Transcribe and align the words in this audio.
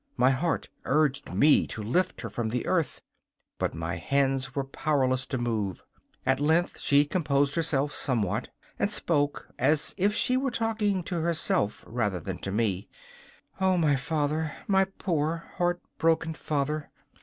My 0.17 0.31
heart 0.31 0.67
urged 0.85 1.31
me 1.31 1.67
to 1.67 1.83
lift 1.83 2.21
her 2.21 2.29
from 2.31 2.49
the 2.49 2.65
earth, 2.65 3.03
but 3.59 3.75
my 3.75 3.97
hands 3.97 4.55
were 4.55 4.63
powerless 4.63 5.27
to 5.27 5.37
move. 5.37 5.83
At 6.25 6.39
length 6.39 6.79
she 6.79 7.05
composed 7.05 7.53
herself 7.53 7.91
somewhat 7.91 8.47
and 8.79 8.89
spoke, 8.91 9.45
but 9.49 9.63
as 9.63 9.93
if 9.99 10.15
she 10.15 10.37
were 10.37 10.49
talking 10.49 11.03
to 11.03 11.21
herself 11.21 11.83
rather 11.85 12.19
than 12.19 12.39
to 12.39 12.51
me: 12.51 12.89
'Oh, 13.59 13.77
my 13.77 13.95
father, 13.95 14.53
my 14.67 14.85
poor, 14.85 15.51
heart 15.59 15.79
broken 15.99 16.33
father! 16.33 16.89